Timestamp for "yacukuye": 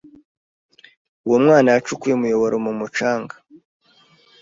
1.73-2.13